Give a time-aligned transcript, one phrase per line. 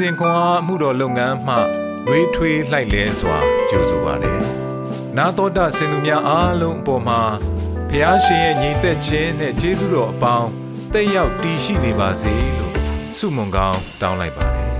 [0.00, 1.56] စဉ်ခွန်အားမှုတော်လုပ်ငန်းမှ
[2.08, 3.38] ရွေးထွေးလှိုက်လဲစွာ
[3.70, 4.40] ကြိုဆိုပါတယ်။
[5.16, 7.20] နာတော်တာစင်သူများအားလုံးအပေါ်မှာ
[7.90, 10.48] ဖះရှင်ရဲ့ညီသက်ခြင်းနဲ့ကျေးဇူးတော်အပေါင်း
[10.92, 12.74] တက်ရောက်တည်ရှိနေပါစေလို့
[13.18, 14.72] ဆုမွန်ကောင်းတောင်းလိုက်ပါတယ်။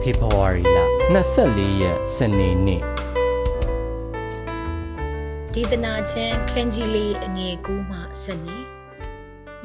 [0.00, 0.78] ဖေဖော်ဝါရီလ
[1.28, 2.82] 24ရက်စနေနေ့
[5.54, 8.73] ဒေသနာချမ်းခန်းကြီးလေးအငယ်ကူးမှစနေ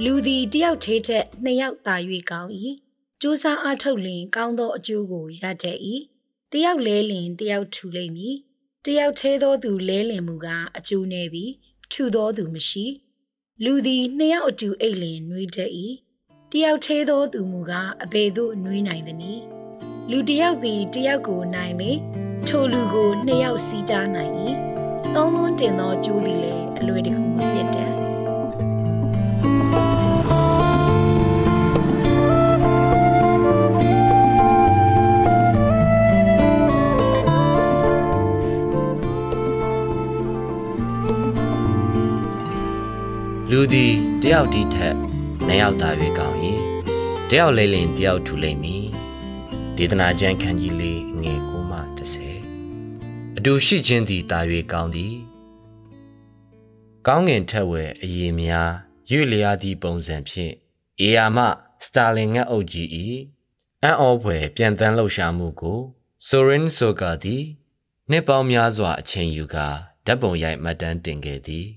[0.06, 1.96] လူသည်တယောက်သေးတဲ့နှစ်ယောက်သာ၍
[2.32, 2.52] ကောင်း၏
[3.22, 5.80] စူးစမ်းအားထုတ်လင် ကောင်းသောအကျိုးကိုရတတ်၏
[6.52, 8.36] တယောက်လဲလင်တယောက်ထူလိမ့်မည်
[8.86, 11.52] တယောက်သေးသောသူလဲလင်မူကားအကျိုးနေပြီး
[11.92, 12.86] ထူသောသူမရှိ
[13.64, 15.72] လူသည်နှစ်ယောက်အတူအိတ်လင်နှွေးတတ်၏
[16.52, 19.44] တယောက်သေးသောသူမူကားအဘယ်သို့နှွေးနိုင်သနည်း
[20.10, 21.92] လူတယောက်သည်တယောက်ကိုနိုင်လေ
[22.48, 24.34] ထိုလူကိုနှစ်ယောက်စီးတားနိုင်၏
[25.16, 27.99] သုံးလုံးတင်သောကျိုးသည်လည်းအလွယ်တကူမဖြစ်တတ်
[43.54, 44.96] လူသည်တယောက်ဒီထက်
[45.48, 46.38] နှစ်ယောက်သာ၍ကောင်း၏
[47.30, 48.86] တယောက်လဲလင်တယောက်ထူလိမ့်မည်
[49.78, 51.80] ဒေသနာကျမ်းခန်းကြီးလေးငယ်9မှ
[52.58, 54.40] 30အတူရှိခြင်းသည်တာ၍
[54.74, 55.16] ကောင်းသည်
[57.08, 58.72] ကောင်းငင်ထက်ဝဲအည်များ
[59.10, 60.54] ရွေလျားသည့်ပုံစံဖြင့်
[61.00, 61.38] အေယာမ
[61.86, 62.88] စတာလင်ငတ်အုပ်ကြီး၏
[63.84, 65.80] အန်အောဖွယ်ပြန်တန်းလှုပ်ရှားမှုကို
[66.28, 67.44] ဆိုရင်ဆိုကာသည်
[68.10, 69.68] နှစ်ပေါင်းများစွာအချိန်ယူကာ
[70.06, 71.68] ဓာတ်ပုံရိုက်မှတ်တမ်းတင်ခဲ့သည်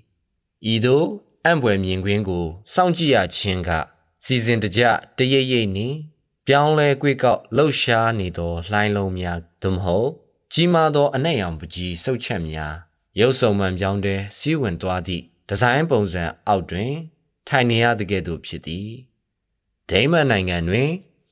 [0.75, 1.09] ဤသို့
[1.45, 3.71] အံ့ဖွယ်မြင်ကွင်းကိုစောင့်ကြည့်ရခြင်းက
[4.25, 4.81] စီစဉ်တကြ
[5.17, 5.97] တရိပ်ရိပ်နှင့်
[6.47, 10.09] ပြောင်းလဲကွေ့ကောက်လှုပ်ရှားနေသောလှိုင်းလုံးများသို့မဟုတ်
[10.53, 12.75] ကြီးမားသောအနက်ရောင်ပကြီးစုပ်ချက်များ
[13.21, 16.93] ရုပ်စုံမှန်ပြောင်းတဲ့စီးဝင်သွားသည့်ဒီဇိုင်းပုံစံအောက်တွင်
[17.49, 18.89] ထိုင်နေရတဲ့ကဲ့သို့ဖြစ်သည်
[19.91, 20.91] ဒိမန်နိုင်ငံတွင်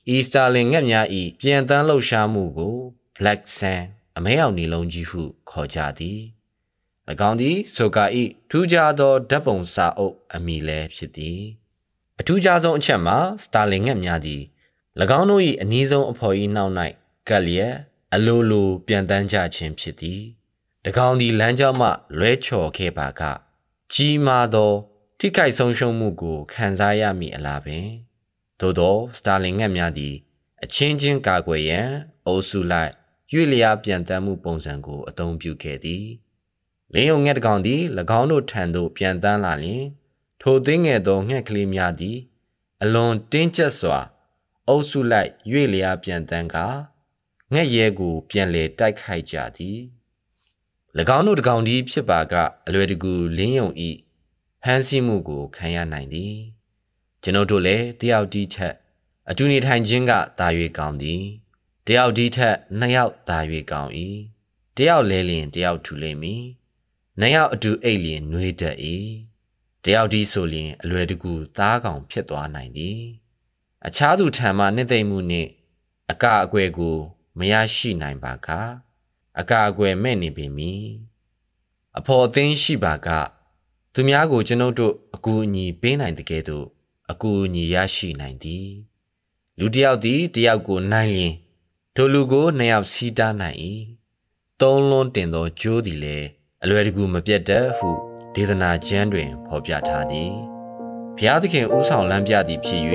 [0.09, 1.07] အီစတာလင်ငှက်များ၏
[1.39, 2.75] ပြန်တန်းလှုပ်ရှားမှုကို
[3.17, 3.85] Black Sand
[4.17, 6.19] အမဲအောင်နေလုံးကြီးဟုခေါ်ကြသည်၎
[7.29, 11.41] င်းသည်ဆိုကာဤထူးခြားသောဓာတ်ပုံစာအုပ်အမည်လည်းဖြစ်သည်
[12.19, 14.41] အထူးခြားဆုံးအချက်မှာစတာလင်ငှက်များသည်၎
[15.19, 16.73] င်းတို့၏အနည်းဆုံးအဖော်၏နောက်၌
[17.29, 17.73] ကက်လျက်
[18.13, 20.21] အလိုလိုပြန်တန်းကြခြင်းဖြစ်သည်
[20.85, 23.21] တကောင်သည်လမ်းကြောင်းမှလွဲချော်ခဲ့ပါက
[23.93, 24.73] ကြီးမားသော
[25.19, 27.87] ထိခိုက်ဆုံးရှုံးမှုကိုခံစားရမည်အလားပင်
[28.59, 30.15] သို့သောစတာလင်ငှက်များသည်
[30.63, 31.87] အချင်းချင်းကာကွယ်ရန်
[32.25, 32.91] အုပ်စုလိုက်
[33.31, 36.05] ရွေ့လျားပြန်တမ်းမှုပုံစံကိုအသုံးပြုခဲ့သည်
[36.95, 37.81] လင်းယုံငှက်တကောင်သည်၎
[38.19, 39.85] င်းတို့ထံသို့ပြန်တန်းလာလျင်
[40.41, 42.17] ထိုသိငယ်သောငှက်ကလေးများသည်
[42.81, 43.99] အလွန်တင်းကျပ်စွာ
[44.67, 46.67] အုပ်စုလိုက်ရွေ့လျားပြန်တန်းကာ
[47.53, 49.79] ငှက်ရဲကို ပြန်လေတိုက်ခိုက်ကြသည်၎
[51.17, 52.33] င်းတို့တကောင်သည်ဖြစ်ပါက
[52.65, 53.89] အလွယ်တကူလင်းယုံဤ
[54.63, 56.35] ဟန်းစီမှုကိုခံရနိုင်သည်
[57.23, 58.75] ကျွန်ုပ်တို့လည်းတယောက်ဒီထက်
[59.29, 60.47] အတူနေထိုင်ခြင်းကတာ၍
[60.77, 61.23] ကောင်းသည်
[61.87, 63.39] တယောက်ဒီထက်နှစ်ယောက်တာ၍
[63.71, 63.91] ကောင်း၏
[64.77, 66.43] တယောက်လဲလျင်တယောက်ထူလိမ့်မည်
[67.19, 68.77] နှစ်ယောက်အတူအိတ်လျင်နှွေးတတ်၏
[69.83, 73.01] တယောက်ဒီဆိုလျင်အလွယ်တကူသားကောင်ဖြစ်သွားနိုင်သည်
[73.87, 75.49] အခြားသူထံမှနှစ်သိမ့်မှုနှင့်
[76.11, 76.97] အကအကွယ်ကို
[77.37, 78.47] မရရှိနိုင်ပါက
[79.39, 80.85] အကာအကွယ်မဲ့နေပေမည်
[81.97, 83.07] အဖို့အသင်းရှိပါက
[83.93, 86.65] သူများကိုကျွန်ုပ်တို့အကူအညီပေးနိုင်တဲ့ကဲ့သို့
[87.11, 88.69] အကူအညီရရှိနိုင်သည်
[89.59, 91.33] လူတစ်ယောက်သည်တစ်ယောက်ကိုနိုင်လျင်
[91.95, 93.57] ထိုလူကိုနှစ်ယောက်စီးတားနိုင်၏
[94.61, 96.27] သုံးလုံးတင်သောကြိုးသည်လည်း
[96.65, 97.89] အလွယ်တကူမပြတ်တတ်ဟု
[98.35, 100.31] ဒေသနာကျမ်းတွင်ဖော်ပြထားသည်
[101.17, 102.83] ဘုရားသခင်ဥဆောင်လမ်းပြသည်ဖြစ်၍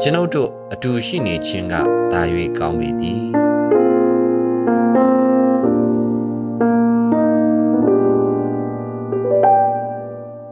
[0.00, 1.74] ကျွန်ုပ်တို့အတူရှိနေခြင်းက
[2.12, 2.20] သာ၍
[2.58, 3.22] ကောင်းပေသည်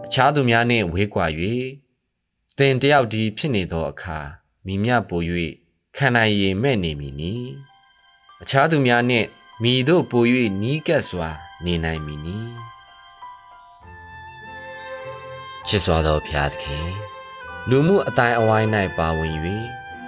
[0.07, 1.27] အခြားသူများနှင့်ဝေးကွာ၍
[2.59, 4.19] သင်တယောက်ဒီဖြစ်နေသောအခါ
[4.67, 5.21] မိမြပို၍
[5.97, 7.35] ခံနိုင်ရည်မဲ့နေမည်နီ
[8.43, 9.27] အခြားသူများနှင့်
[9.63, 10.25] မိတို့ပို၍
[10.63, 11.31] နီးကပ်စွာ
[11.65, 12.39] နေနိုင်မည်နီ
[15.67, 16.89] ချစ်စွာသောဖျားသခင်
[17.69, 18.69] လူမှုအတိုင်းအဝိုင်း၌
[18.99, 19.37] ပါဝင်၍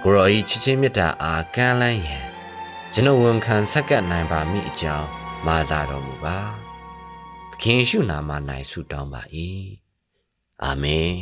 [0.03, 2.25] ကိုရောဤချစ်ချင်းမေတ္တာအားကမ်းလှမ်းရန်
[2.93, 5.07] ကျွန်ုပ်ဝန်ခံဆက်ကပ်နိုင်ပါမည်အကြောင်း
[5.47, 6.39] မာစာတော်မူပါ
[7.51, 8.31] သခင်ရှုနာမ၌
[8.69, 9.21] ဆုတောင်းပါ၏
[10.63, 11.15] အာမင်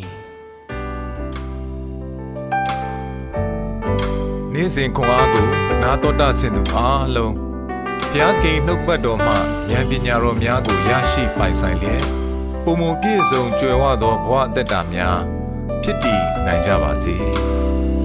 [4.53, 5.45] နေ့စဉ်ခွန်အားကို
[5.81, 7.46] နာတော်တာဆင်သူအားလုံး
[8.11, 9.33] ဘုရားကိန်နှုတ်ပတ်တော်မှ
[9.71, 12.03] ဉာဏ်ပညာတော်များကိုရရှိပိုင်ဆိုင်လျက်
[12.63, 15.19] ပုံမပြည့်စုံကြွယ်ဝသောဘဝအသက်တာများ
[15.83, 17.15] ဖြစ်တည်နိုင်ကြပါစေ။